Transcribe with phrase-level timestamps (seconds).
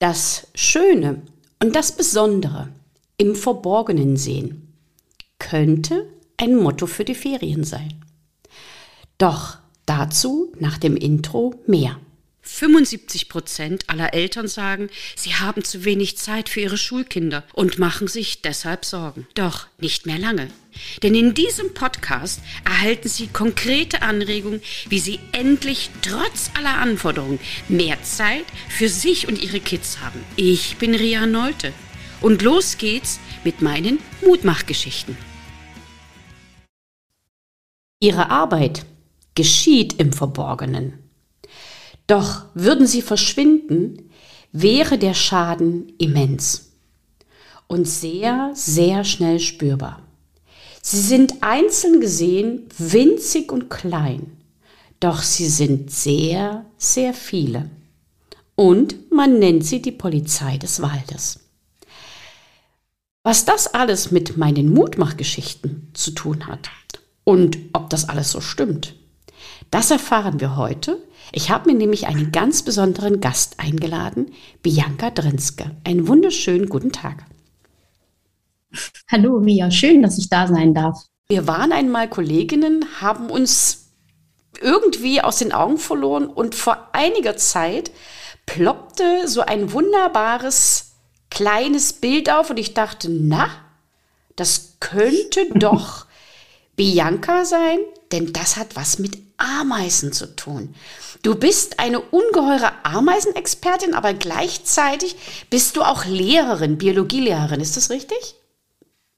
[0.00, 1.20] Das Schöne
[1.62, 2.70] und das Besondere
[3.18, 4.72] im Verborgenen sehen
[5.38, 6.06] könnte
[6.38, 8.02] ein Motto für die Ferien sein.
[9.18, 11.98] Doch dazu nach dem Intro mehr.
[12.50, 18.08] 75 Prozent aller Eltern sagen, sie haben zu wenig Zeit für ihre Schulkinder und machen
[18.08, 19.26] sich deshalb Sorgen.
[19.34, 20.48] Doch nicht mehr lange.
[21.02, 28.02] Denn in diesem Podcast erhalten Sie konkrete Anregungen, wie Sie endlich trotz aller Anforderungen mehr
[28.02, 30.22] Zeit für sich und Ihre Kids haben.
[30.36, 31.72] Ich bin Ria Neute
[32.20, 35.16] und los geht's mit meinen Mutmachgeschichten.
[38.00, 38.86] Ihre Arbeit
[39.34, 41.09] geschieht im Verborgenen.
[42.10, 44.10] Doch würden sie verschwinden,
[44.50, 46.72] wäre der Schaden immens
[47.68, 50.02] und sehr, sehr schnell spürbar.
[50.82, 54.38] Sie sind einzeln gesehen winzig und klein,
[54.98, 57.70] doch sie sind sehr, sehr viele.
[58.56, 61.38] Und man nennt sie die Polizei des Waldes.
[63.22, 66.70] Was das alles mit meinen Mutmachgeschichten zu tun hat
[67.22, 68.96] und ob das alles so stimmt,
[69.70, 70.98] das erfahren wir heute
[71.32, 75.70] ich habe mir nämlich einen ganz besonderen Gast eingeladen, Bianca Drinske.
[75.84, 77.24] Einen wunderschönen guten Tag.
[79.10, 81.04] Hallo, Mia, schön, dass ich da sein darf.
[81.28, 83.92] Wir waren einmal Kolleginnen, haben uns
[84.60, 87.92] irgendwie aus den Augen verloren und vor einiger Zeit
[88.46, 90.96] ploppte so ein wunderbares
[91.30, 93.48] kleines Bild auf und ich dachte, na,
[94.34, 96.06] das könnte doch
[96.74, 97.78] Bianca sein,
[98.10, 100.74] denn das hat was mit Ameisen zu tun.
[101.22, 105.16] Du bist eine ungeheure Ameisenexpertin, aber gleichzeitig
[105.50, 107.60] bist du auch Lehrerin, Biologielehrerin.
[107.60, 108.36] Ist das richtig?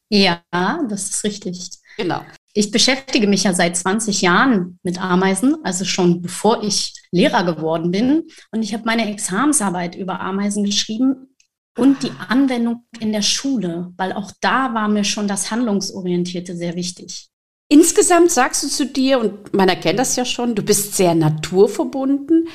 [0.09, 0.43] Ja,
[0.89, 1.71] das ist richtig.
[1.97, 2.23] Genau.
[2.55, 7.91] Ich beschäftige mich ja seit 20 Jahren mit Ameisen, also schon bevor ich Lehrer geworden
[7.91, 8.25] bin.
[8.51, 11.35] Und ich habe meine Examensarbeit über Ameisen geschrieben
[11.79, 16.75] und die Anwendung in der Schule, weil auch da war mir schon das Handlungsorientierte sehr
[16.75, 17.32] wichtig.
[17.73, 22.49] Insgesamt sagst du zu dir, und man erkennt das ja schon, du bist sehr naturverbunden,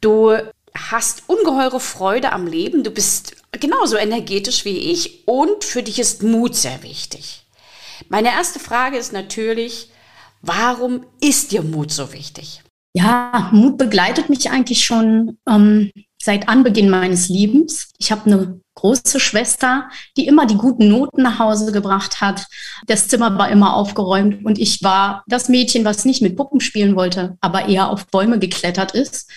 [0.00, 0.38] du
[0.74, 6.22] hast ungeheure Freude am Leben, du bist genauso energetisch wie ich und für dich ist
[6.22, 7.44] Mut sehr wichtig.
[8.08, 9.90] Meine erste Frage ist natürlich,
[10.40, 12.62] warum ist dir Mut so wichtig?
[12.94, 17.90] Ja, Mut begleitet mich eigentlich schon ähm, seit Anbeginn meines Lebens.
[17.98, 22.46] Ich habe eine große Schwester, die immer die guten Noten nach Hause gebracht hat.
[22.86, 26.94] Das Zimmer war immer aufgeräumt und ich war das Mädchen, was nicht mit Puppen spielen
[26.94, 29.30] wollte, aber eher auf Bäume geklettert ist.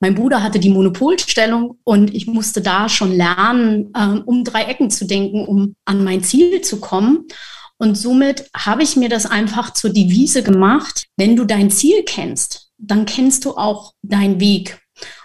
[0.00, 4.90] Mein Bruder hatte die Monopolstellung und ich musste da schon lernen, ähm, um drei Ecken
[4.90, 7.28] zu denken, um an mein Ziel zu kommen.
[7.78, 11.06] Und somit habe ich mir das einfach zur Devise gemacht.
[11.16, 14.80] Wenn du dein Ziel kennst, dann kennst du auch deinen Weg.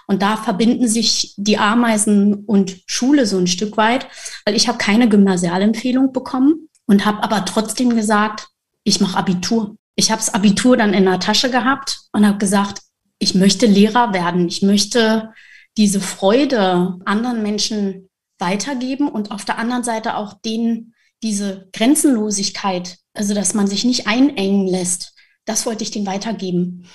[0.07, 4.07] Und da verbinden sich die Ameisen und Schule so ein Stück weit,
[4.45, 8.49] weil ich habe keine Gymnasialempfehlung bekommen und habe aber trotzdem gesagt,
[8.83, 9.75] ich mache Abitur.
[9.95, 12.81] Ich habe das Abitur dann in der Tasche gehabt und habe gesagt,
[13.17, 14.47] ich möchte Lehrer werden.
[14.47, 15.31] Ich möchte
[15.77, 20.93] diese Freude anderen Menschen weitergeben und auf der anderen Seite auch denen
[21.23, 25.13] diese Grenzenlosigkeit, also dass man sich nicht einengen lässt,
[25.45, 26.85] das wollte ich denen weitergeben.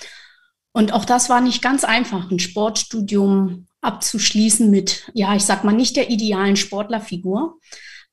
[0.73, 5.73] Und auch das war nicht ganz einfach, ein Sportstudium abzuschließen mit, ja, ich sag mal,
[5.73, 7.59] nicht der idealen Sportlerfigur.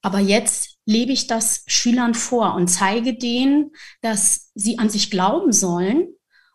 [0.03, 5.53] Aber jetzt lebe ich das Schülern vor und zeige denen, dass sie an sich glauben
[5.53, 6.09] sollen.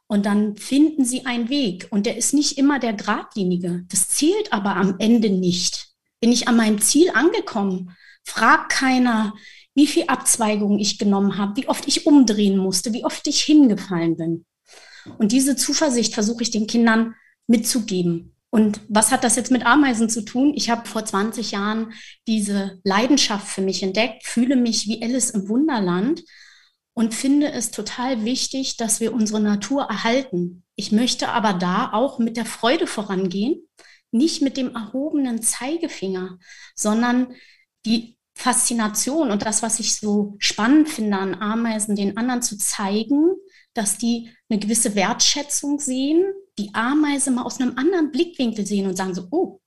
[0.08, 1.88] Und dann finden sie einen Weg.
[1.90, 3.86] Und der ist nicht immer der geradlinige.
[3.90, 5.90] Das zählt aber am Ende nicht.
[6.20, 9.34] Bin ich an meinem Ziel angekommen, fragt keiner,
[9.76, 14.18] wie viel Abzweigungen ich genommen habe, wie oft ich umdrehen musste, wie oft ich hingefallen
[14.18, 14.46] bin.
[15.18, 17.16] Und diese Zuversicht versuche ich den Kindern
[17.48, 18.36] mitzugeben.
[18.50, 20.54] Und was hat das jetzt mit Ameisen zu tun?
[20.56, 21.94] Ich habe vor 20 Jahren
[22.28, 26.24] diese Leidenschaft für mich entdeckt, fühle mich wie Alice im Wunderland
[26.94, 30.64] und finde es total wichtig, dass wir unsere Natur erhalten.
[30.76, 33.68] Ich möchte aber da auch mit der Freude vorangehen,
[34.12, 36.38] nicht mit dem erhobenen Zeigefinger,
[36.76, 37.34] sondern
[37.88, 43.34] die Faszination und das, was ich so spannend finde an Ameisen, den anderen zu zeigen,
[43.74, 46.26] dass die eine gewisse Wertschätzung sehen,
[46.58, 49.60] die Ameise mal aus einem anderen Blickwinkel sehen und sagen so, oh,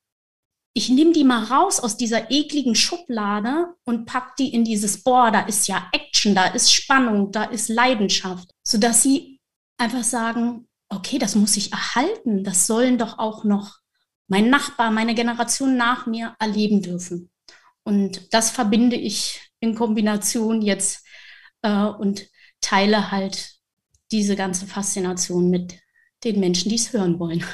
[0.75, 5.31] ich nehme die mal raus aus dieser ekligen Schublade und pack die in dieses, boah,
[5.31, 9.41] da ist ja Action, da ist Spannung, da ist Leidenschaft, sodass sie
[9.79, 13.79] einfach sagen, okay, das muss ich erhalten, das sollen doch auch noch
[14.29, 17.31] mein Nachbar, meine Generation nach mir erleben dürfen.
[17.83, 21.07] Und das verbinde ich in Kombination jetzt
[21.63, 22.27] äh, und
[22.61, 23.56] teile halt
[24.13, 25.79] diese ganze Faszination mit
[26.25, 27.45] den Menschen, die es hören wollen.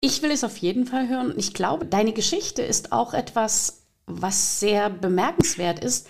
[0.00, 1.34] Ich will es auf jeden Fall hören.
[1.36, 6.06] Ich glaube, deine Geschichte ist auch etwas, was sehr bemerkenswert ist,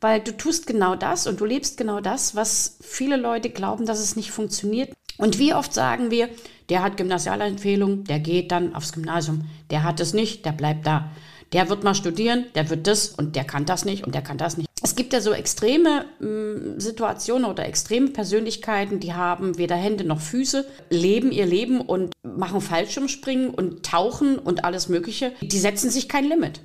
[0.00, 4.00] weil du tust genau das und du lebst genau das, was viele Leute glauben, dass
[4.00, 4.92] es nicht funktioniert.
[5.18, 6.28] Und wie oft sagen wir,
[6.68, 11.10] der hat Gymnasialempfehlung, der geht dann aufs Gymnasium, der hat es nicht, der bleibt da.
[11.52, 14.38] Der wird mal studieren, der wird das und der kann das nicht und der kann
[14.38, 14.68] das nicht.
[14.82, 20.20] Es gibt ja so extreme äh, Situationen oder extreme Persönlichkeiten, die haben weder Hände noch
[20.20, 25.32] Füße, leben ihr Leben und machen Fallschirmspringen und tauchen und alles Mögliche.
[25.40, 26.60] Die setzen sich kein Limit.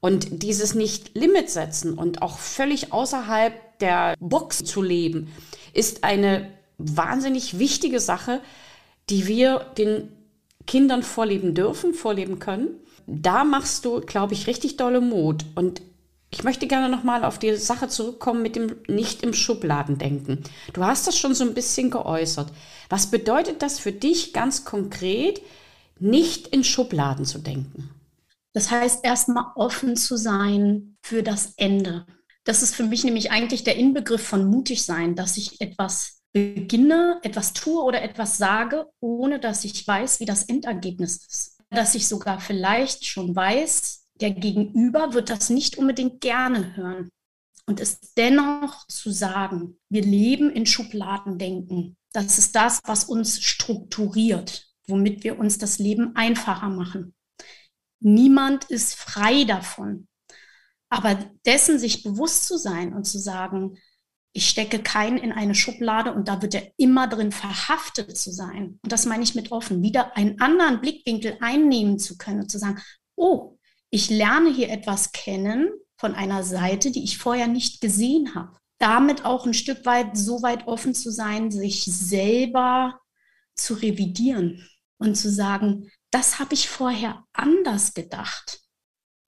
[0.00, 5.28] Und dieses Nicht-Limit setzen und auch völlig außerhalb der Box zu leben,
[5.72, 6.48] ist eine
[6.78, 8.40] wahnsinnig wichtige Sache,
[9.10, 10.08] die wir den
[10.66, 12.81] Kindern vorleben dürfen, vorleben können.
[13.06, 15.44] Da machst du, glaube ich, richtig dolle Mut.
[15.54, 15.82] Und
[16.30, 20.42] ich möchte gerne nochmal auf die Sache zurückkommen mit dem nicht im Schubladen denken.
[20.72, 22.50] Du hast das schon so ein bisschen geäußert.
[22.88, 25.42] Was bedeutet das für dich ganz konkret,
[25.98, 27.90] nicht in Schubladen zu denken?
[28.54, 32.06] Das heißt, erstmal offen zu sein für das Ende.
[32.44, 37.20] Das ist für mich nämlich eigentlich der Inbegriff von mutig sein, dass ich etwas beginne,
[37.22, 41.51] etwas tue oder etwas sage, ohne dass ich weiß, wie das Endergebnis ist.
[41.72, 47.10] Dass ich sogar vielleicht schon weiß, der Gegenüber wird das nicht unbedingt gerne hören.
[47.66, 51.96] Und es dennoch zu sagen, wir leben in Schubladendenken.
[52.12, 57.14] Das ist das, was uns strukturiert, womit wir uns das Leben einfacher machen.
[58.00, 60.08] Niemand ist frei davon.
[60.90, 61.14] Aber
[61.46, 63.78] dessen sich bewusst zu sein und zu sagen,
[64.32, 68.78] ich stecke keinen in eine Schublade und da wird er immer drin verhaftet zu sein.
[68.82, 72.58] Und das meine ich mit offen, wieder einen anderen Blickwinkel einnehmen zu können und zu
[72.58, 72.80] sagen,
[73.14, 73.58] oh,
[73.90, 78.56] ich lerne hier etwas kennen von einer Seite, die ich vorher nicht gesehen habe.
[78.78, 82.98] Damit auch ein Stück weit so weit offen zu sein, sich selber
[83.54, 84.66] zu revidieren
[84.98, 88.60] und zu sagen, das habe ich vorher anders gedacht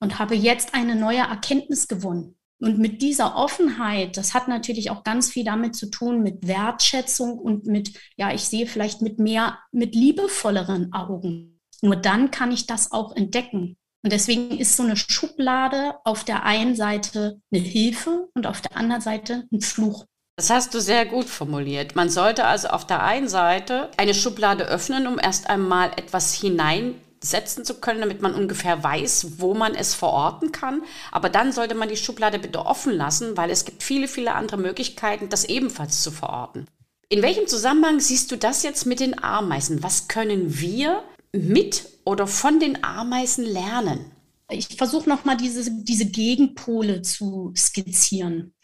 [0.00, 2.36] und habe jetzt eine neue Erkenntnis gewonnen.
[2.60, 7.38] Und mit dieser Offenheit, das hat natürlich auch ganz viel damit zu tun mit Wertschätzung
[7.38, 11.60] und mit, ja, ich sehe vielleicht mit mehr, mit liebevolleren Augen.
[11.82, 13.76] Nur dann kann ich das auch entdecken.
[14.02, 18.76] Und deswegen ist so eine Schublade auf der einen Seite eine Hilfe und auf der
[18.76, 20.04] anderen Seite ein Fluch.
[20.36, 21.94] Das hast du sehr gut formuliert.
[21.94, 26.94] Man sollte also auf der einen Seite eine Schublade öffnen, um erst einmal etwas hinein
[27.24, 30.82] setzen zu können, damit man ungefähr weiß, wo man es verorten kann.
[31.10, 34.56] Aber dann sollte man die Schublade bitte offen lassen, weil es gibt viele, viele andere
[34.56, 36.66] Möglichkeiten, das ebenfalls zu verorten.
[37.08, 39.82] In welchem Zusammenhang siehst du das jetzt mit den Ameisen?
[39.82, 44.10] Was können wir mit oder von den Ameisen lernen?
[44.50, 48.54] Ich versuche nochmal diese, diese Gegenpole zu skizzieren.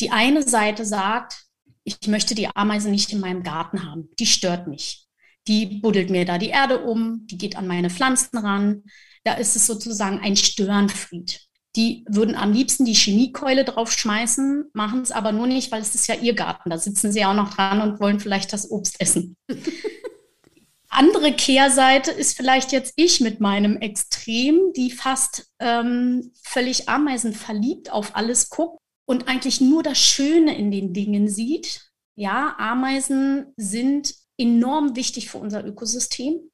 [0.00, 1.46] Die eine Seite sagt,
[1.84, 4.08] ich möchte die Ameise nicht in meinem Garten haben.
[4.18, 5.03] Die stört mich
[5.46, 8.84] die buddelt mir da die Erde um, die geht an meine Pflanzen ran.
[9.24, 11.40] Da ist es sozusagen ein Störenfried.
[11.76, 16.06] Die würden am liebsten die Chemiekeule draufschmeißen, machen es aber nur nicht, weil es ist
[16.06, 16.70] ja ihr Garten.
[16.70, 19.36] Da sitzen sie auch noch dran und wollen vielleicht das Obst essen.
[20.88, 28.14] Andere Kehrseite ist vielleicht jetzt ich mit meinem Extrem, die fast ähm, völlig ameisenverliebt auf
[28.14, 31.90] alles guckt und eigentlich nur das Schöne in den Dingen sieht.
[32.14, 36.50] Ja, Ameisen sind enorm wichtig für unser Ökosystem.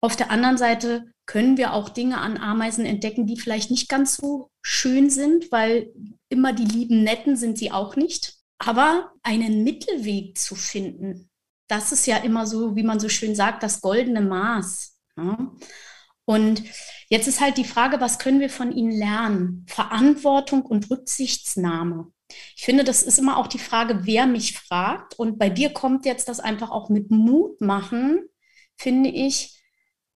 [0.00, 4.16] Auf der anderen Seite können wir auch Dinge an Ameisen entdecken, die vielleicht nicht ganz
[4.16, 5.92] so schön sind, weil
[6.28, 8.36] immer die lieben Netten sind sie auch nicht.
[8.58, 11.30] Aber einen Mittelweg zu finden,
[11.68, 14.96] das ist ja immer so, wie man so schön sagt, das goldene Maß.
[15.16, 15.52] Ja?
[16.26, 16.62] Und
[17.08, 19.66] jetzt ist halt die Frage, was können wir von ihnen lernen?
[19.68, 22.12] Verantwortung und Rücksichtsnahme.
[22.56, 25.18] Ich finde, das ist immer auch die Frage, wer mich fragt.
[25.18, 28.28] Und bei dir kommt jetzt das einfach auch mit Mut machen,
[28.76, 29.60] finde ich.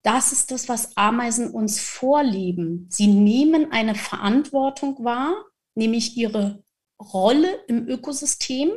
[0.01, 2.87] Das ist das, was Ameisen uns vorleben.
[2.89, 5.33] Sie nehmen eine Verantwortung wahr,
[5.75, 6.63] nämlich ihre
[7.01, 8.71] Rolle im Ökosystem,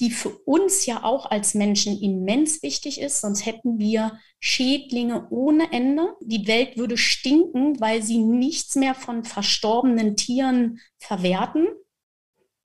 [0.00, 3.20] die für uns ja auch als Menschen immens wichtig ist.
[3.20, 6.14] Sonst hätten wir Schädlinge ohne Ende.
[6.20, 11.66] Die Welt würde stinken, weil sie nichts mehr von verstorbenen Tieren verwerten.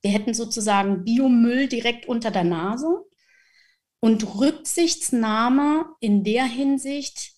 [0.04, 3.06] Wir hätten sozusagen Biomüll direkt unter der Nase
[4.00, 7.32] und Rücksichtsnahme in der Hinsicht,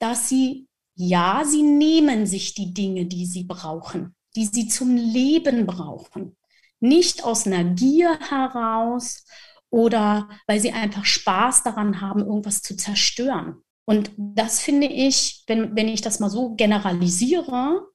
[0.00, 0.66] dass sie,
[0.96, 6.36] ja, sie nehmen sich die Dinge, die sie brauchen, die sie zum Leben brauchen.
[6.80, 9.24] Nicht aus einer Gier heraus
[9.70, 13.62] oder weil sie einfach Spaß daran haben, irgendwas zu zerstören.
[13.84, 17.91] Und das finde ich, wenn, wenn ich das mal so generalisiere,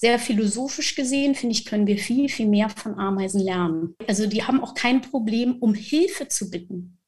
[0.00, 3.94] sehr philosophisch gesehen, finde ich, können wir viel, viel mehr von Ameisen lernen.
[4.08, 6.98] Also die haben auch kein Problem, um Hilfe zu bitten.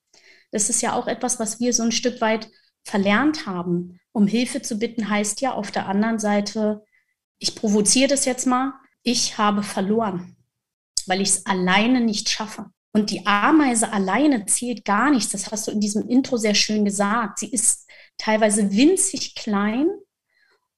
[0.51, 2.51] Das ist ja auch etwas, was wir so ein Stück weit
[2.85, 6.85] verlernt haben, um Hilfe zu bitten, heißt ja auf der anderen Seite,
[7.39, 10.37] ich provoziere das jetzt mal, ich habe verloren,
[11.07, 12.67] weil ich es alleine nicht schaffe.
[12.95, 15.33] Und die Ameise alleine zählt gar nichts.
[15.33, 17.39] Das hast du in diesem Intro sehr schön gesagt.
[17.39, 19.89] Sie ist teilweise winzig klein.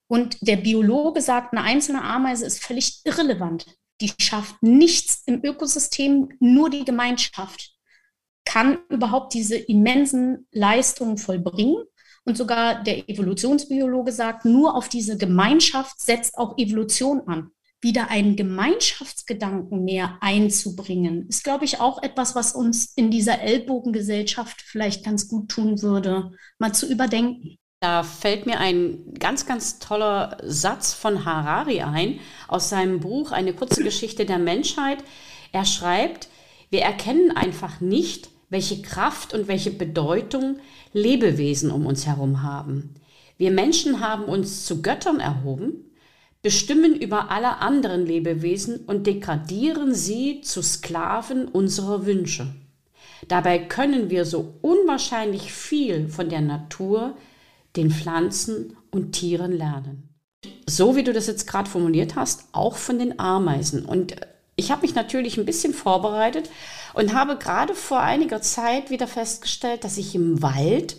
[0.07, 3.67] Und der Biologe sagt, eine einzelne Ameise ist völlig irrelevant.
[4.01, 7.73] Die schafft nichts im Ökosystem, nur die Gemeinschaft
[8.45, 11.77] kann überhaupt diese immensen Leistungen vollbringen.
[12.27, 17.51] Und sogar der Evolutionsbiologe sagt, nur auf diese Gemeinschaft setzt auch Evolution an
[17.85, 24.63] wieder einen Gemeinschaftsgedanken mehr einzubringen, ist, glaube ich, auch etwas, was uns in dieser Ellbogengesellschaft
[24.63, 27.59] vielleicht ganz gut tun würde, mal zu überdenken.
[27.85, 33.53] Da fällt mir ein ganz, ganz toller Satz von Harari ein aus seinem Buch Eine
[33.53, 35.05] kurze Geschichte der Menschheit.
[35.53, 36.29] Er schreibt,
[36.71, 40.61] wir erkennen einfach nicht, welche Kraft und welche Bedeutung
[40.95, 42.95] Lebewesen um uns herum haben.
[43.37, 45.75] Wir Menschen haben uns zu Göttern erhoben,
[46.41, 52.47] bestimmen über alle anderen Lebewesen und degradieren sie zu Sklaven unserer Wünsche.
[53.29, 57.15] Dabei können wir so unwahrscheinlich viel von der Natur,
[57.77, 60.15] den Pflanzen und Tieren lernen.
[60.69, 63.85] So wie du das jetzt gerade formuliert hast, auch von den Ameisen.
[63.85, 64.17] Und
[64.57, 66.51] ich habe mich natürlich ein bisschen vorbereitet
[66.95, 70.97] und habe gerade vor einiger Zeit wieder festgestellt, dass ich im Wald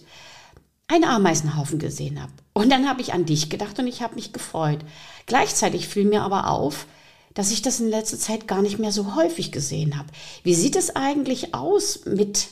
[0.87, 2.31] einen Ameisenhaufen gesehen habe.
[2.53, 4.79] Und dann habe ich an dich gedacht und ich habe mich gefreut.
[5.25, 6.85] Gleichzeitig fiel mir aber auf,
[7.33, 10.07] dass ich das in letzter Zeit gar nicht mehr so häufig gesehen habe.
[10.43, 12.47] Wie sieht es eigentlich aus mit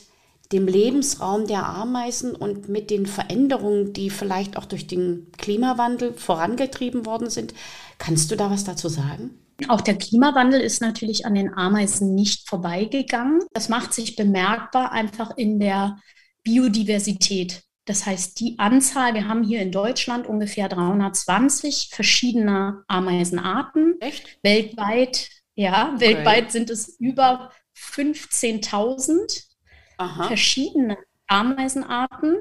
[0.54, 7.04] dem Lebensraum der Ameisen und mit den Veränderungen, die vielleicht auch durch den Klimawandel vorangetrieben
[7.04, 7.54] worden sind?
[7.98, 9.38] Kannst du da was dazu sagen?
[9.68, 13.40] Auch der Klimawandel ist natürlich an den Ameisen nicht vorbeigegangen.
[13.52, 15.98] Das macht sich bemerkbar einfach in der
[16.44, 17.62] Biodiversität.
[17.84, 23.96] Das heißt, die Anzahl, wir haben hier in Deutschland ungefähr 320 verschiedene Ameisenarten.
[24.00, 24.38] Echt?
[24.42, 26.00] Weltweit, ja, okay.
[26.00, 29.53] weltweit sind es über 15.000
[29.98, 32.36] verschiedene Ameisenarten.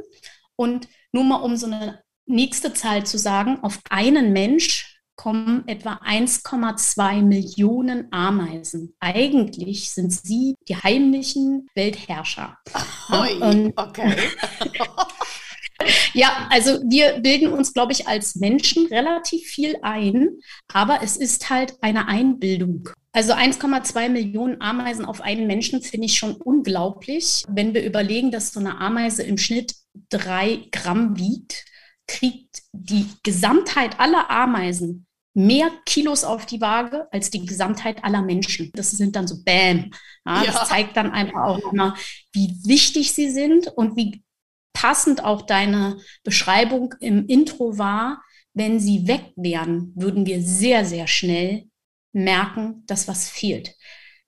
[0.55, 5.93] Und nur mal um so eine nächste Zahl zu sagen, auf einen Mensch kommen etwa
[6.05, 8.95] 1,2 Millionen Ameisen.
[8.99, 12.57] Eigentlich sind sie die heimlichen Weltherrscher.
[13.11, 14.15] Oi, okay.
[16.13, 20.29] Ja, also wir bilden uns, glaube ich, als Menschen relativ viel ein,
[20.71, 22.89] aber es ist halt eine Einbildung.
[23.11, 27.43] Also 1,2 Millionen Ameisen auf einen Menschen finde ich schon unglaublich.
[27.47, 29.75] Wenn wir überlegen, dass so eine Ameise im Schnitt
[30.09, 31.65] drei Gramm wiegt,
[32.07, 38.71] kriegt die Gesamtheit aller Ameisen mehr Kilos auf die Waage als die Gesamtheit aller Menschen.
[38.75, 39.91] Das sind dann so Bäm.
[40.25, 40.51] Ja, ja.
[40.51, 41.95] Das zeigt dann einfach auch immer,
[42.31, 44.22] wie wichtig sie sind und wie
[44.83, 48.21] passend auch deine Beschreibung im Intro war,
[48.53, 51.69] wenn sie weg wären, würden wir sehr, sehr schnell
[52.11, 53.75] merken, dass was fehlt.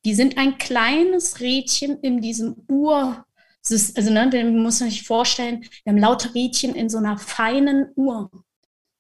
[0.06, 3.26] Die sind ein kleines Rädchen in diesem Ur,
[3.70, 8.32] also ne, man muss sich vorstellen, wir haben lauter Rädchen in so einer feinen Uhr.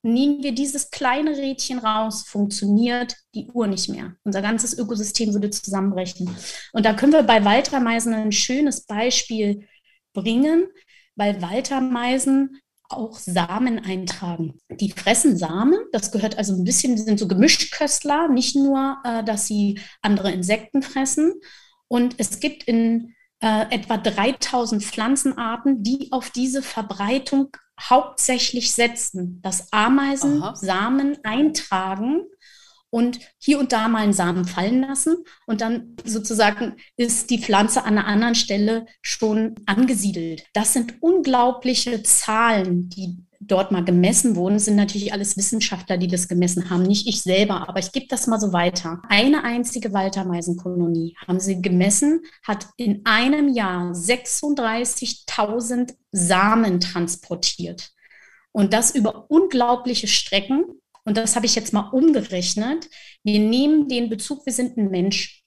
[0.03, 4.15] Nehmen wir dieses kleine Rädchen raus, funktioniert die Uhr nicht mehr.
[4.25, 6.35] Unser ganzes Ökosystem würde zusammenbrechen.
[6.73, 9.65] Und da können wir bei Waldrameisen ein schönes Beispiel
[10.13, 10.67] bringen
[11.15, 14.59] weil Waltermeisen auch Samen eintragen.
[14.69, 19.23] Die fressen Samen, das gehört also ein bisschen, die sind so Gemischköstler, nicht nur, äh,
[19.23, 21.33] dass sie andere Insekten fressen.
[21.87, 29.71] Und es gibt in äh, etwa 3000 Pflanzenarten, die auf diese Verbreitung hauptsächlich setzen, dass
[29.73, 30.55] Ameisen Aha.
[30.55, 32.21] Samen eintragen
[32.89, 37.83] und hier und da mal einen Samen fallen lassen und dann sozusagen ist die Pflanze
[37.83, 40.45] an einer anderen Stelle schon angesiedelt.
[40.53, 44.59] Das sind unglaubliche Zahlen, die dort mal gemessen wurden.
[44.59, 48.27] Sind natürlich alles Wissenschaftler, die das gemessen haben, nicht ich selber, aber ich gebe das
[48.27, 49.01] mal so weiter.
[49.09, 57.91] Eine einzige Waltermeisenkolonie haben sie gemessen, hat in einem Jahr 36.000 Samen transportiert.
[58.51, 60.65] Und das über unglaubliche Strecken.
[61.05, 62.89] Und das habe ich jetzt mal umgerechnet.
[63.23, 65.43] Wir nehmen den Bezug, wir sind ein Mensch.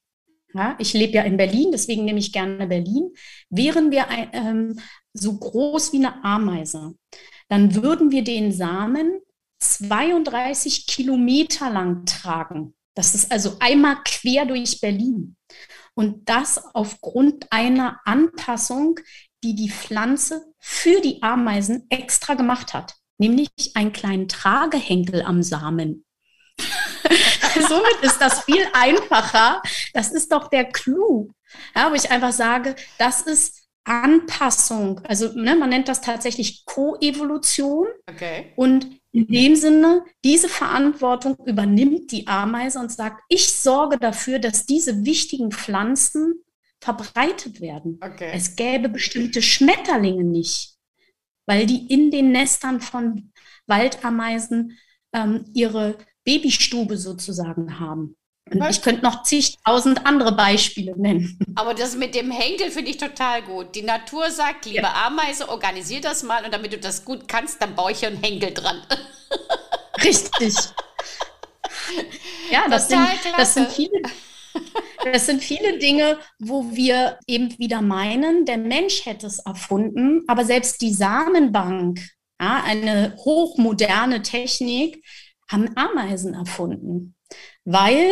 [0.54, 3.10] Ja, ich lebe ja in Berlin, deswegen nehme ich gerne Berlin.
[3.50, 4.78] Wären wir ähm,
[5.12, 6.94] so groß wie eine Ameise,
[7.48, 9.20] dann würden wir den Samen
[9.60, 12.74] 32 Kilometer lang tragen.
[12.94, 15.36] Das ist also einmal quer durch Berlin.
[15.94, 18.98] Und das aufgrund einer Anpassung,
[19.42, 26.04] die die Pflanze für die Ameisen extra gemacht hat nämlich einen kleinen Tragehenkel am Samen.
[27.68, 29.62] Somit ist das viel einfacher.
[29.92, 31.30] Das ist doch der Clou.
[31.74, 37.86] Ja, wo ich einfach sage, das ist Anpassung, also ne, man nennt das tatsächlich Koevolution.
[38.06, 38.52] Okay.
[38.54, 44.66] Und in dem Sinne, diese Verantwortung übernimmt die Ameise und sagt, ich sorge dafür, dass
[44.66, 46.44] diese wichtigen Pflanzen
[46.80, 47.98] verbreitet werden.
[48.04, 48.30] Okay.
[48.34, 50.76] Es gäbe bestimmte Schmetterlinge nicht,
[51.48, 53.32] weil die in den Nestern von
[53.66, 54.78] Waldameisen
[55.14, 58.16] ähm, ihre Babystube sozusagen haben.
[58.50, 61.38] Und ich könnte noch zigtausend andere Beispiele nennen.
[61.54, 63.74] Aber das mit dem Henkel finde ich total gut.
[63.74, 65.06] Die Natur sagt, liebe ja.
[65.06, 68.22] Ameise, organisier das mal und damit du das gut kannst, dann baue ich hier einen
[68.22, 68.82] Henkel dran.
[70.02, 70.54] Richtig.
[72.50, 74.00] ja, das sind, das sind, viele,
[75.12, 80.44] das sind viele Dinge, wo wir eben wieder meinen, der Mensch hätte es erfunden, aber
[80.44, 82.00] selbst die Samenbank,
[82.40, 85.04] ja, eine hochmoderne Technik,
[85.50, 87.14] haben Ameisen erfunden
[87.64, 88.10] weil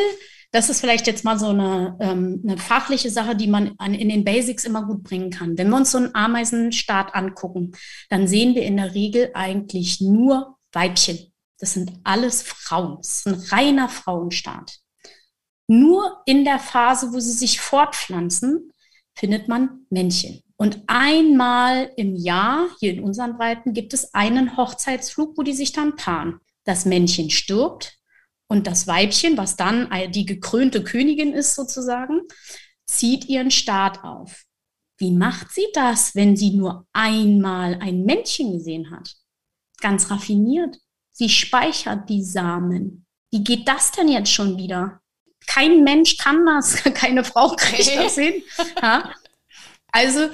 [0.53, 4.09] das ist vielleicht jetzt mal so eine, ähm, eine fachliche Sache, die man an, in
[4.09, 5.59] den Basics immer gut bringen kann.
[5.59, 7.73] Wenn wir uns so einen Ameisenstaat angucken,
[8.11, 11.33] dann sehen wir in der Regel eigentlich nur Weibchen.
[11.59, 12.99] Das sind alles Frauen.
[12.99, 14.79] Das ist ein reiner Frauenstaat.
[15.69, 18.73] Nur in der Phase, wo sie sich fortpflanzen,
[19.15, 20.43] findet man Männchen.
[20.57, 25.73] Und einmal im Jahr, hier in unseren Breiten, gibt es einen Hochzeitsflug, wo die sich
[25.73, 26.41] dann paaren.
[26.65, 27.97] Das Männchen stirbt,
[28.49, 32.21] und das Weibchen, was dann die gekrönte Königin ist sozusagen,
[32.87, 34.45] zieht ihren Staat auf.
[34.99, 39.15] Wie macht sie das, wenn sie nur einmal ein Männchen gesehen hat?
[39.81, 40.79] Ganz raffiniert.
[41.13, 43.07] Sie speichert die Samen.
[43.31, 45.01] Wie geht das denn jetzt schon wieder?
[45.47, 48.43] Kein Mensch kann das, keine Frau kriegt das hin.
[48.83, 49.11] Ja?
[49.93, 50.29] Also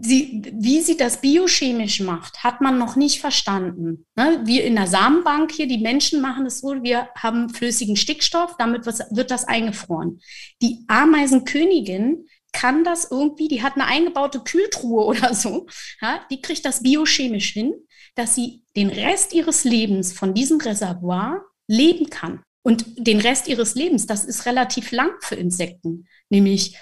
[0.00, 4.06] sie, wie sie das biochemisch macht, hat man noch nicht verstanden.
[4.16, 4.40] Ne?
[4.44, 8.86] Wir in der Samenbank hier, die Menschen machen es so, wir haben flüssigen Stickstoff, damit
[8.86, 10.20] wird das eingefroren.
[10.62, 15.66] Die Ameisenkönigin kann das irgendwie, die hat eine eingebaute Kühltruhe oder so,
[16.00, 16.20] ja?
[16.30, 17.74] die kriegt das biochemisch hin,
[18.14, 22.42] dass sie den Rest ihres Lebens von diesem Reservoir leben kann.
[22.66, 26.76] Und den Rest ihres Lebens, das ist relativ lang für Insekten, nämlich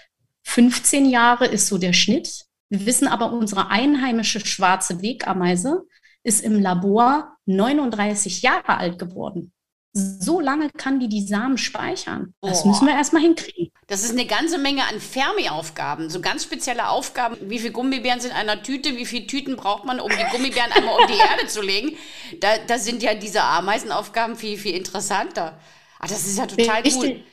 [0.45, 2.45] 15 Jahre ist so der Schnitt.
[2.69, 5.83] Wir wissen aber, unsere einheimische schwarze Wegameise
[6.23, 9.53] ist im Labor 39 Jahre alt geworden.
[9.95, 12.33] So lange kann die die Samen speichern.
[12.41, 12.69] Das oh.
[12.69, 13.73] müssen wir erstmal hinkriegen.
[13.89, 17.37] Das ist eine ganze Menge an Fermi-Aufgaben, so ganz spezielle Aufgaben.
[17.43, 18.97] Wie viele Gummibären sind in einer Tüte?
[18.97, 21.97] Wie viele Tüten braucht man, um die Gummibären einmal um die Erde zu legen?
[22.41, 25.59] Da, da sind ja diese Ameisenaufgaben viel, viel interessanter.
[25.99, 27.03] Ach, das ist ja total Richtig.
[27.03, 27.25] cool.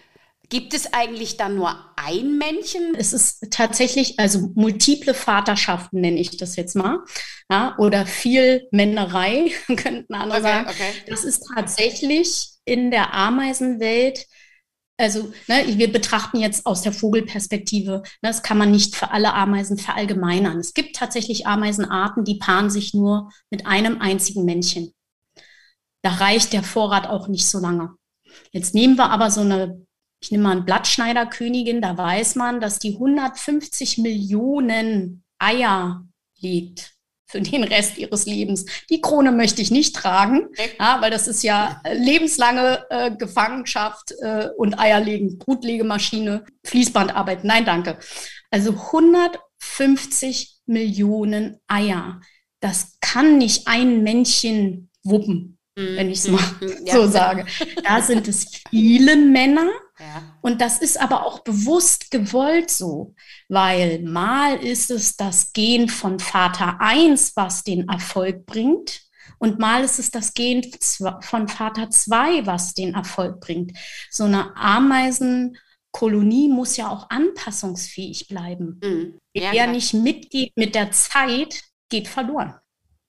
[0.50, 2.96] Gibt es eigentlich dann nur ein Männchen?
[2.98, 7.00] Es ist tatsächlich, also multiple Vaterschaften nenne ich das jetzt mal.
[7.52, 10.70] Ja, oder viel Männerei, könnten andere okay, sagen.
[10.70, 10.92] Okay.
[11.08, 14.26] Das ist tatsächlich in der Ameisenwelt
[15.00, 19.34] also ne, wir betrachten jetzt aus der Vogelperspektive, ne, das kann man nicht für alle
[19.34, 20.60] Ameisen verallgemeinern.
[20.60, 24.94] Es gibt tatsächlich Ameisenarten, die paaren sich nur mit einem einzigen Männchen.
[26.02, 27.96] Da reicht der Vorrat auch nicht so lange.
[28.52, 29.86] Jetzt nehmen wir aber so eine
[30.22, 36.06] ich nehme mal einen Blattschneiderkönigin, da weiß man, dass die 150 Millionen Eier
[36.40, 36.94] legt
[37.26, 38.66] für den Rest ihres Lebens.
[38.90, 44.50] Die Krone möchte ich nicht tragen, ja, weil das ist ja lebenslange äh, Gefangenschaft äh,
[44.58, 47.44] und Eierlegen, Brutlegemaschine, Fließbandarbeit.
[47.44, 48.00] Nein, danke.
[48.50, 52.20] Also 150 Millionen Eier.
[52.62, 55.60] Das kann nicht ein Männchen wuppen
[55.96, 56.86] wenn ich es mal mhm.
[56.86, 56.94] ja.
[56.94, 57.46] so sage.
[57.84, 59.70] Da sind es viele Männer.
[60.00, 60.24] Ja.
[60.42, 63.14] Und das ist aber auch bewusst gewollt so,
[63.50, 69.02] weil mal ist es das Gen von Vater 1, was den Erfolg bringt.
[69.40, 70.66] Und mal ist es das Gen
[71.22, 73.78] von Vater 2, was den Erfolg bringt.
[74.10, 78.80] So eine Ameisenkolonie muss ja auch anpassungsfähig bleiben.
[78.84, 79.20] Mhm.
[79.34, 82.56] Ja, Wer nicht mitgeht mit der Zeit, geht verloren.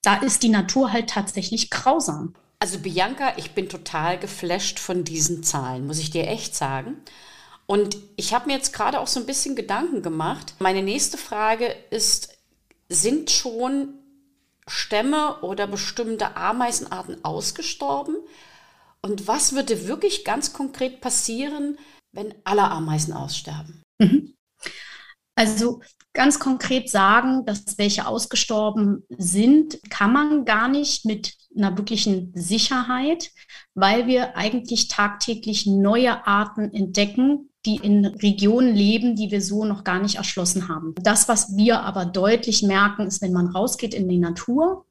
[0.02, 2.34] Da ist die Natur halt tatsächlich grausam.
[2.60, 6.98] Also Bianca, ich bin total geflasht von diesen Zahlen, muss ich dir echt sagen.
[7.66, 10.54] Und ich habe mir jetzt gerade auch so ein bisschen Gedanken gemacht.
[10.58, 12.36] Meine nächste Frage ist,
[12.88, 13.94] sind schon
[14.66, 18.16] Stämme oder bestimmte Ameisenarten ausgestorben?
[19.00, 21.78] Und was würde wirklich ganz konkret passieren,
[22.12, 23.82] wenn alle Ameisen aussterben?
[23.98, 24.34] Mhm.
[25.34, 25.80] Also
[26.12, 33.30] ganz konkret sagen, dass welche ausgestorben sind, kann man gar nicht mit einer wirklichen Sicherheit,
[33.74, 39.84] weil wir eigentlich tagtäglich neue Arten entdecken, die in Regionen leben, die wir so noch
[39.84, 40.94] gar nicht erschlossen haben.
[41.02, 44.86] Das, was wir aber deutlich merken, ist, wenn man rausgeht in die Natur,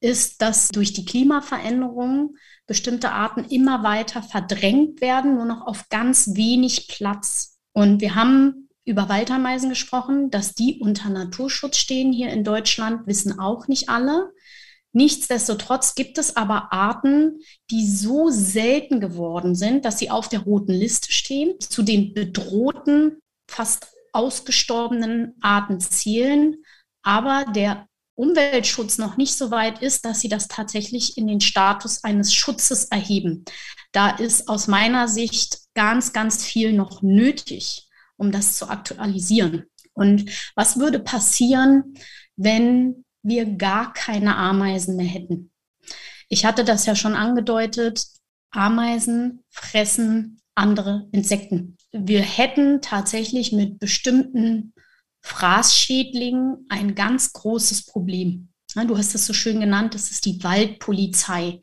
[0.00, 6.34] ist, dass durch die Klimaveränderungen bestimmte Arten immer weiter verdrängt werden, nur noch auf ganz
[6.34, 7.58] wenig Platz.
[7.72, 13.38] Und wir haben über Waldameisen gesprochen, dass die unter Naturschutz stehen hier in Deutschland, wissen
[13.38, 14.32] auch nicht alle.
[14.92, 17.38] Nichtsdestotrotz gibt es aber Arten,
[17.70, 23.18] die so selten geworden sind, dass sie auf der roten Liste stehen, zu den bedrohten,
[23.48, 26.56] fast ausgestorbenen Arten zählen,
[27.02, 32.02] aber der Umweltschutz noch nicht so weit ist, dass sie das tatsächlich in den Status
[32.02, 33.44] eines Schutzes erheben.
[33.92, 37.88] Da ist aus meiner Sicht ganz, ganz viel noch nötig,
[38.20, 39.64] um das zu aktualisieren.
[39.94, 41.94] Und was würde passieren,
[42.36, 45.50] wenn wir gar keine Ameisen mehr hätten?
[46.28, 48.06] Ich hatte das ja schon angedeutet.
[48.50, 51.76] Ameisen fressen andere Insekten.
[51.92, 54.74] Wir hätten tatsächlich mit bestimmten
[55.22, 58.50] Fraßschädlingen ein ganz großes Problem.
[58.74, 61.60] Du hast es so schön genannt, das ist die Waldpolizei.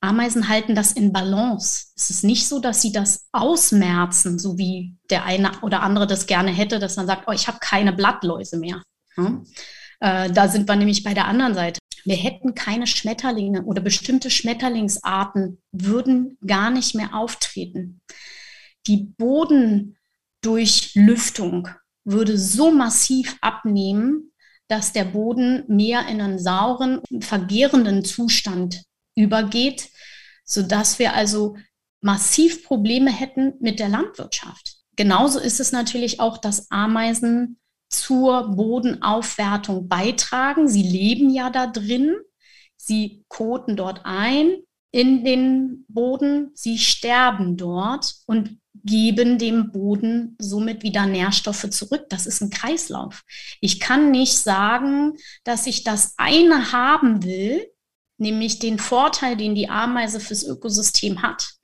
[0.00, 1.86] Ameisen halten das in Balance.
[1.96, 6.26] Es ist nicht so, dass sie das ausmerzen, so wie der eine oder andere das
[6.26, 8.82] gerne hätte, dass man sagt, oh, ich habe keine Blattläuse mehr.
[9.16, 9.42] Ja?
[10.00, 11.80] Äh, da sind wir nämlich bei der anderen Seite.
[12.04, 18.00] Wir hätten keine Schmetterlinge oder bestimmte Schmetterlingsarten würden gar nicht mehr auftreten.
[18.86, 21.68] Die Bodendurchlüftung
[22.04, 24.30] würde so massiv abnehmen,
[24.68, 28.84] dass der Boden mehr in einen sauren, vergehrenden Zustand
[29.16, 29.90] übergeht,
[30.44, 31.56] sodass wir also
[32.00, 34.76] massiv Probleme hätten mit der Landwirtschaft.
[34.94, 40.68] Genauso ist es natürlich auch, dass Ameisen zur Bodenaufwertung beitragen.
[40.68, 42.14] Sie leben ja da drin.
[42.76, 44.56] Sie koten dort ein
[44.92, 46.50] in den Boden.
[46.54, 52.06] Sie sterben dort und geben dem Boden somit wieder Nährstoffe zurück.
[52.08, 53.24] Das ist ein Kreislauf.
[53.60, 57.66] Ich kann nicht sagen, dass ich das eine haben will,
[58.18, 61.54] nämlich den Vorteil, den die Ameise fürs Ökosystem hat.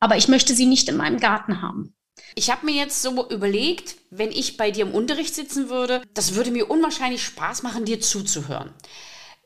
[0.00, 1.94] Aber ich möchte sie nicht in meinem Garten haben.
[2.34, 6.34] Ich habe mir jetzt so überlegt, wenn ich bei dir im Unterricht sitzen würde, das
[6.34, 8.72] würde mir unwahrscheinlich Spaß machen, dir zuzuhören.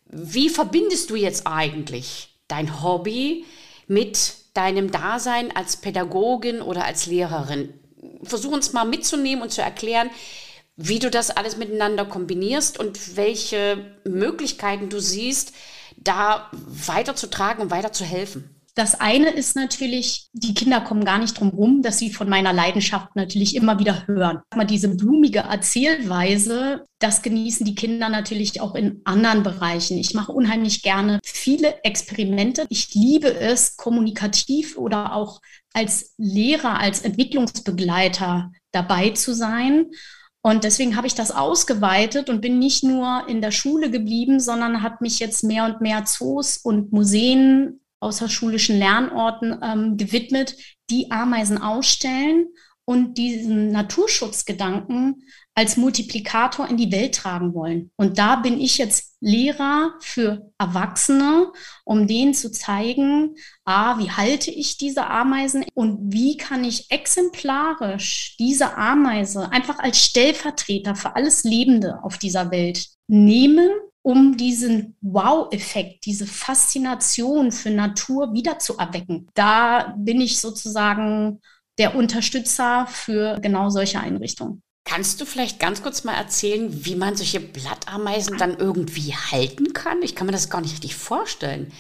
[0.07, 3.45] Wie verbindest du jetzt eigentlich dein Hobby
[3.87, 7.73] mit deinem Dasein als Pädagogin oder als Lehrerin?
[8.23, 10.11] Versuch uns mal mitzunehmen und zu erklären,
[10.77, 15.53] wie du das alles miteinander kombinierst und welche Möglichkeiten du siehst,
[15.99, 18.63] da weiterzutragen und weiter zu helfen.
[18.75, 22.55] Das eine ist natürlich, die Kinder kommen gar nicht drum rum, dass sie von meiner
[22.55, 24.41] Leidenschaft natürlich immer wieder hören.
[24.57, 29.99] Mal diese blumige Erzählweise, das genießen die Kinder natürlich auch in anderen Bereichen.
[29.99, 32.65] Ich mache unheimlich gerne viele Experimente.
[32.71, 35.43] Ich liebe es, kommunikativ oder auch
[35.75, 39.91] als Lehrer, als Entwicklungsbegleiter dabei zu sein.
[40.43, 44.83] Und deswegen habe ich das ausgeweitet und bin nicht nur in der Schule geblieben, sondern
[44.83, 50.57] hat mich jetzt mehr und mehr Zoos und Museen außerschulischen Lernorten ähm, gewidmet,
[50.91, 52.49] die Ameisen ausstellen
[52.85, 55.23] und diesen Naturschutzgedanken
[55.55, 57.91] als Multiplikator in die Welt tragen wollen.
[57.97, 61.53] Und da bin ich jetzt Lehrer für Erwachsene,
[61.85, 68.37] um denen zu zeigen, a, wie halte ich diese Ameisen und wie kann ich exemplarisch
[68.39, 73.71] diese Ameise einfach als Stellvertreter für alles Lebende auf dieser Welt nehmen
[74.03, 79.29] um diesen Wow-Effekt, diese Faszination für Natur wiederzuerwecken.
[79.35, 81.41] Da bin ich sozusagen
[81.79, 84.63] der Unterstützer für genau solche Einrichtungen.
[84.85, 90.03] Kannst du vielleicht ganz kurz mal erzählen, wie man solche Blattameisen dann irgendwie halten kann?
[90.03, 91.73] Ich kann mir das gar nicht richtig vorstellen.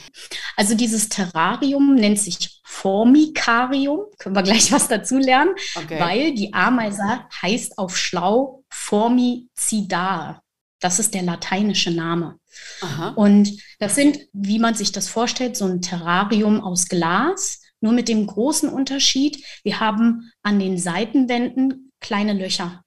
[0.56, 4.02] Also dieses Terrarium nennt sich Formicarium.
[4.18, 6.00] Können wir gleich was dazu lernen, okay.
[6.00, 10.40] weil die Ameise heißt auf schlau Formicida.
[10.80, 12.38] Das ist der lateinische Name.
[12.80, 13.10] Aha.
[13.10, 18.08] Und das sind, wie man sich das vorstellt, so ein Terrarium aus Glas, nur mit
[18.08, 22.81] dem großen Unterschied, wir haben an den Seitenwänden kleine Löcher,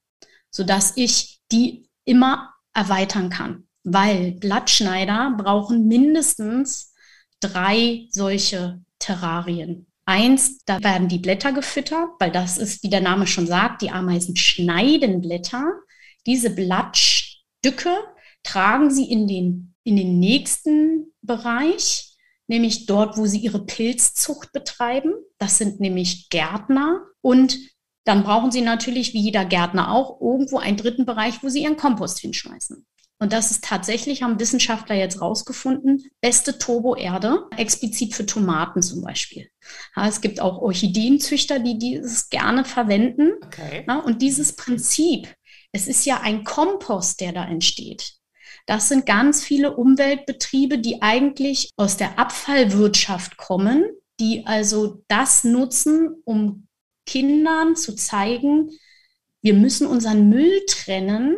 [0.56, 3.68] sodass ich die immer erweitern kann.
[3.84, 6.94] Weil Blattschneider brauchen mindestens
[7.40, 9.88] drei solche Terrarien.
[10.06, 13.90] Eins, da werden die Blätter gefüttert, weil das ist, wie der Name schon sagt, die
[13.90, 15.66] Ameisen schneiden Blätter.
[16.26, 17.98] Diese Blattschneider Stücke
[18.44, 22.16] tragen sie in den, in den nächsten Bereich,
[22.46, 25.14] nämlich dort, wo sie ihre Pilzzucht betreiben.
[25.40, 27.02] Das sind nämlich Gärtner.
[27.22, 27.58] Und
[28.06, 31.78] dann brauchen sie natürlich, wie jeder Gärtner auch, irgendwo einen dritten Bereich, wo sie ihren
[31.78, 32.86] Kompost hinschmeißen.
[33.18, 39.50] Und das ist tatsächlich, haben Wissenschaftler jetzt rausgefunden, beste Turboerde, explizit für Tomaten zum Beispiel.
[39.96, 43.32] Ja, es gibt auch Orchideenzüchter, die dieses gerne verwenden.
[43.46, 43.86] Okay.
[43.88, 45.34] Ja, und dieses Prinzip,
[45.72, 48.16] es ist ja ein Kompost, der da entsteht.
[48.66, 53.86] Das sind ganz viele Umweltbetriebe, die eigentlich aus der Abfallwirtschaft kommen,
[54.20, 56.65] die also das nutzen, um
[57.06, 58.72] Kindern zu zeigen,
[59.42, 61.38] Wir müssen unseren Müll trennen,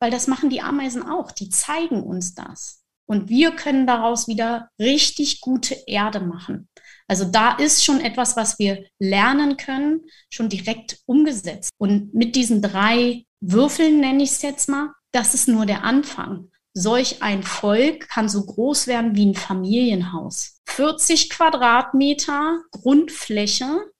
[0.00, 1.32] weil das machen die Ameisen auch.
[1.32, 2.82] Die zeigen uns das.
[3.06, 6.68] Und wir können daraus wieder richtig gute Erde machen.
[7.08, 11.70] Also da ist schon etwas, was wir lernen können, schon direkt umgesetzt.
[11.78, 16.50] Und mit diesen drei Würfeln nenne ich es jetzt mal, das ist nur der Anfang.
[16.74, 20.60] Solch ein Volk kann so groß werden wie ein Familienhaus.
[20.68, 23.90] 40 Quadratmeter Grundfläche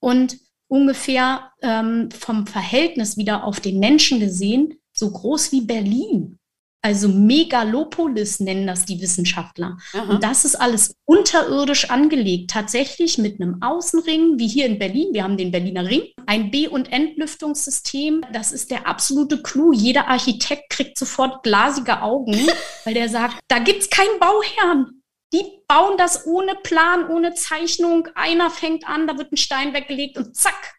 [0.00, 6.38] und ungefähr ähm, vom Verhältnis wieder auf den Menschen gesehen, so groß wie Berlin.
[6.80, 9.78] Also Megalopolis nennen das die Wissenschaftler.
[9.92, 10.10] Aha.
[10.10, 15.08] Und das ist alles unterirdisch angelegt, tatsächlich mit einem Außenring, wie hier in Berlin.
[15.12, 18.22] Wir haben den Berliner Ring, ein B- und Entlüftungssystem.
[18.32, 19.72] Das ist der absolute Clou.
[19.72, 22.36] Jeder Architekt kriegt sofort glasige Augen,
[22.84, 24.97] weil der sagt, da gibt es keinen Bauherrn.
[25.32, 28.08] Die bauen das ohne Plan, ohne Zeichnung.
[28.14, 30.76] Einer fängt an, da wird ein Stein weggelegt und zack,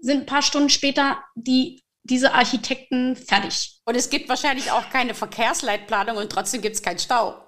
[0.00, 3.80] sind ein paar Stunden später die diese Architekten fertig.
[3.84, 7.44] Und es gibt wahrscheinlich auch keine Verkehrsleitplanung und trotzdem gibt es keinen Stau.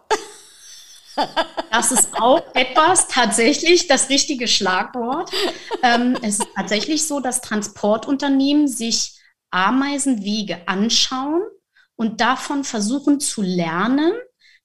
[1.71, 5.31] Das ist auch etwas tatsächlich das richtige Schlagwort.
[5.83, 11.43] Ähm, es ist tatsächlich so, dass Transportunternehmen sich Ameisenwege anschauen
[11.97, 14.13] und davon versuchen zu lernen,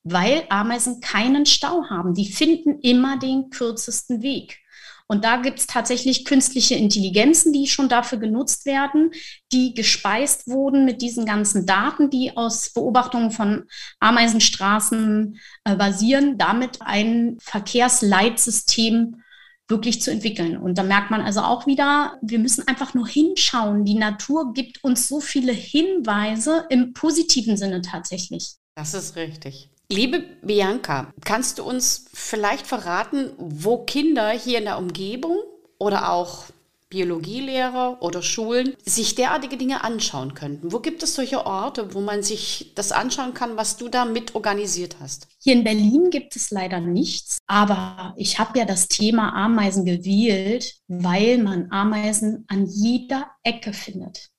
[0.05, 2.13] weil Ameisen keinen Stau haben.
[2.13, 4.59] Die finden immer den kürzesten Weg.
[5.07, 9.11] Und da gibt es tatsächlich künstliche Intelligenzen, die schon dafür genutzt werden,
[9.51, 13.65] die gespeist wurden mit diesen ganzen Daten, die aus Beobachtungen von
[13.99, 19.21] Ameisenstraßen äh, basieren, damit ein Verkehrsleitsystem
[19.67, 20.57] wirklich zu entwickeln.
[20.57, 23.85] Und da merkt man also auch wieder, wir müssen einfach nur hinschauen.
[23.85, 28.55] Die Natur gibt uns so viele Hinweise im positiven Sinne tatsächlich.
[28.75, 29.69] Das ist richtig.
[29.87, 35.37] Liebe Bianca, kannst du uns vielleicht verraten, wo Kinder hier in der Umgebung
[35.77, 36.45] oder auch
[36.89, 40.71] Biologielehrer oder Schulen sich derartige Dinge anschauen könnten?
[40.71, 44.33] Wo gibt es solche Orte, wo man sich das anschauen kann, was du da mit
[44.33, 45.27] organisiert hast?
[45.39, 50.77] Hier in Berlin gibt es leider nichts, aber ich habe ja das Thema Ameisen gewählt,
[50.87, 54.31] weil man Ameisen an jeder Ecke findet.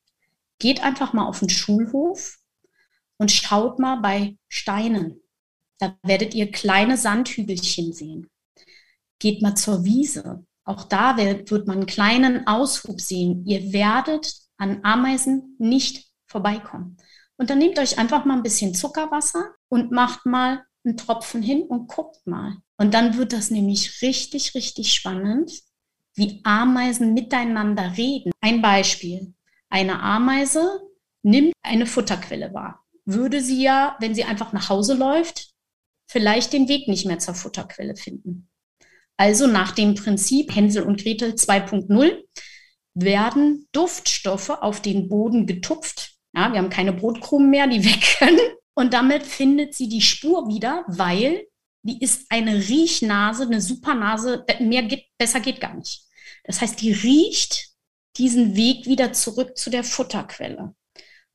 [0.58, 2.38] Geht einfach mal auf den Schulhof
[3.18, 5.20] und schaut mal bei Steinen.
[5.78, 8.28] Da werdet ihr kleine Sandhügelchen sehen.
[9.18, 10.44] Geht mal zur Wiese.
[10.64, 13.46] Auch da wird, man einen kleinen Aushub sehen.
[13.46, 16.96] Ihr werdet an Ameisen nicht vorbeikommen.
[17.36, 21.62] Und dann nehmt euch einfach mal ein bisschen Zuckerwasser und macht mal einen Tropfen hin
[21.62, 22.56] und guckt mal.
[22.78, 25.52] Und dann wird das nämlich richtig, richtig spannend,
[26.14, 28.32] wie Ameisen miteinander reden.
[28.40, 29.34] Ein Beispiel.
[29.68, 30.80] Eine Ameise
[31.22, 32.84] nimmt eine Futterquelle wahr.
[33.04, 35.55] Würde sie ja, wenn sie einfach nach Hause läuft,
[36.06, 38.48] vielleicht den Weg nicht mehr zur Futterquelle finden.
[39.16, 42.22] Also nach dem Prinzip Hänsel und Gretel 2.0
[42.94, 46.14] werden Duftstoffe auf den Boden getupft.
[46.34, 48.38] Ja, wir haben keine Brotkrumen mehr, die weg können.
[48.74, 51.46] Und damit findet sie die Spur wieder, weil
[51.82, 54.44] die ist eine Riechnase, eine Supernase.
[54.60, 56.02] Mehr geht, besser geht gar nicht.
[56.44, 57.70] Das heißt, die riecht
[58.16, 60.74] diesen Weg wieder zurück zu der Futterquelle.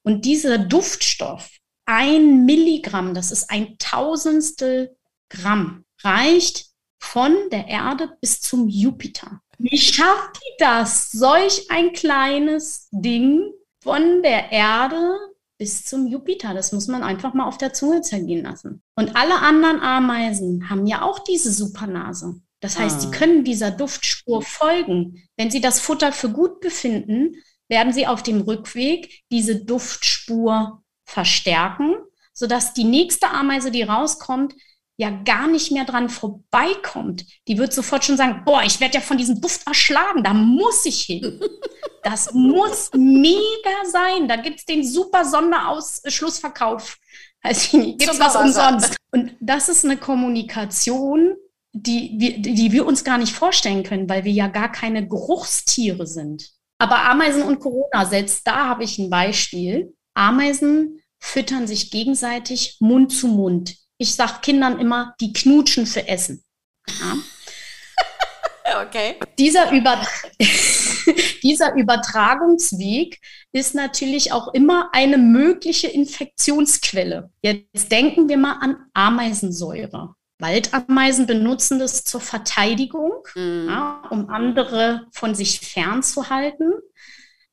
[0.03, 1.49] Und dieser Duftstoff,
[1.91, 4.95] ein Milligramm, das ist ein Tausendstel
[5.29, 6.67] Gramm, reicht
[7.03, 9.41] von der Erde bis zum Jupiter.
[9.57, 11.11] Wie schafft die das?
[11.11, 13.51] Solch ein kleines Ding
[13.83, 15.17] von der Erde
[15.57, 16.53] bis zum Jupiter.
[16.53, 18.81] Das muss man einfach mal auf der Zunge zergehen lassen.
[18.95, 22.39] Und alle anderen Ameisen haben ja auch diese Supernase.
[22.61, 22.99] Das heißt, ah.
[23.01, 25.21] sie können dieser Duftspur folgen.
[25.35, 27.35] Wenn sie das Futter für gut befinden,
[27.67, 30.80] werden sie auf dem Rückweg diese Duftspur
[31.11, 31.95] verstärken,
[32.33, 34.53] sodass die nächste Ameise, die rauskommt,
[34.97, 37.25] ja gar nicht mehr dran vorbeikommt.
[37.47, 40.85] Die wird sofort schon sagen, boah, ich werde ja von diesem Duft erschlagen, da muss
[40.85, 41.41] ich hin.
[42.03, 44.27] Das muss mega sein.
[44.27, 46.97] Da gibt es den super Sonderausschlussverkauf.
[47.41, 48.95] Also gibt es was umsonst.
[49.11, 51.35] Und das ist eine Kommunikation,
[51.73, 56.05] die wir, die wir uns gar nicht vorstellen können, weil wir ja gar keine Geruchstiere
[56.05, 56.51] sind.
[56.77, 59.95] Aber Ameisen und Corona, selbst da habe ich ein Beispiel.
[60.13, 63.77] Ameisen füttern sich gegenseitig Mund zu Mund.
[63.97, 66.43] Ich sage Kindern immer, die knutschen für Essen.
[66.87, 67.17] Ja.
[68.87, 69.19] Okay.
[69.37, 70.01] Dieser, Über
[71.43, 73.19] dieser Übertragungsweg
[73.51, 77.31] ist natürlich auch immer eine mögliche Infektionsquelle.
[77.41, 80.15] Jetzt denken wir mal an Ameisensäure.
[80.39, 83.67] Waldameisen benutzen das zur Verteidigung, mm.
[83.67, 86.71] ja, um andere von sich fernzuhalten.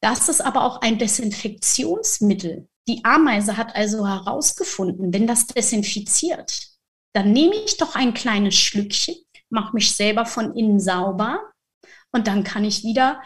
[0.01, 2.69] Das ist aber auch ein Desinfektionsmittel.
[2.89, 6.69] Die Ameise hat also herausgefunden, wenn das desinfiziert,
[7.15, 9.17] dann nehme ich doch ein kleines Schlückchen,
[9.51, 11.53] mache mich selber von innen sauber
[12.13, 13.23] und dann kann ich wieder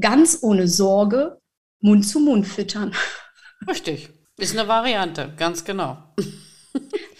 [0.00, 1.40] ganz ohne Sorge
[1.80, 2.94] Mund zu Mund füttern.
[3.68, 4.10] Richtig.
[4.36, 5.96] Ist eine Variante, ganz genau.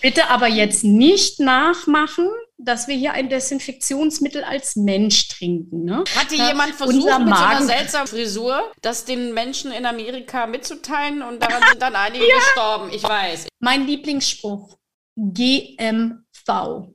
[0.02, 2.28] Bitte aber jetzt nicht nachmachen,
[2.64, 5.84] dass wir hier ein Desinfektionsmittel als Mensch trinken.
[5.84, 6.04] Ne?
[6.16, 11.22] Hatte ja, jemand versucht, mit so einer seltsamen Frisur, das den Menschen in Amerika mitzuteilen
[11.22, 12.34] und daran sind dann einige ja.
[12.36, 12.90] gestorben?
[12.92, 13.48] Ich weiß.
[13.60, 14.76] Mein Lieblingsspruch,
[15.16, 16.88] GMV.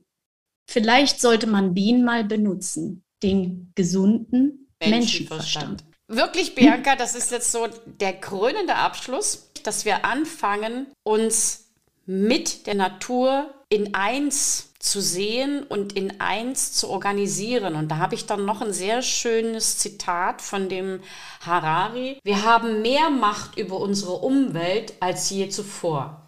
[0.68, 4.90] Vielleicht sollte man den mal benutzen, den gesunden Menschenverstand.
[4.90, 5.84] Menschenverstand.
[6.08, 11.72] Wirklich, Bianca, das ist jetzt so der krönende Abschluss, dass wir anfangen, uns
[12.04, 17.76] mit der Natur in eins zu sehen und in eins zu organisieren.
[17.76, 21.00] Und da habe ich dann noch ein sehr schönes Zitat von dem
[21.44, 22.18] Harari.
[22.24, 26.22] Wir haben mehr Macht über unsere Umwelt als je zuvor.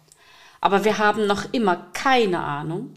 [0.61, 2.93] Aber wir haben noch immer keine Ahnung,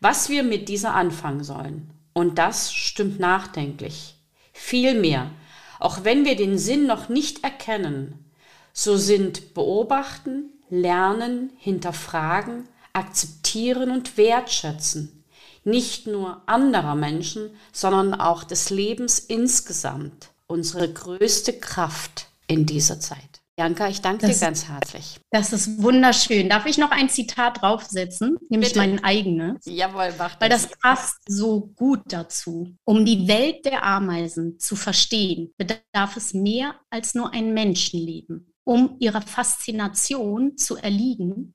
[0.00, 1.90] was wir mit dieser anfangen sollen.
[2.14, 4.16] Und das stimmt nachdenklich.
[4.54, 5.30] Vielmehr,
[5.78, 8.24] auch wenn wir den Sinn noch nicht erkennen,
[8.72, 15.24] so sind Beobachten, lernen, hinterfragen, akzeptieren und wertschätzen.
[15.64, 20.30] Nicht nur anderer Menschen, sondern auch des Lebens insgesamt.
[20.46, 23.18] Unsere größte Kraft in dieser Zeit.
[23.58, 25.18] Janka, ich danke das, dir ganz herzlich.
[25.30, 26.48] Das ist wunderschön.
[26.48, 28.36] Darf ich noch ein Zitat draufsetzen?
[28.50, 28.80] Nämlich Bitte.
[28.80, 29.64] mein eigenes.
[29.64, 30.40] Jawohl, mach das.
[30.40, 32.76] Weil das passt so gut dazu.
[32.84, 38.96] Um die Welt der Ameisen zu verstehen, bedarf es mehr als nur ein Menschenleben um
[38.98, 41.54] ihrer Faszination zu erliegen,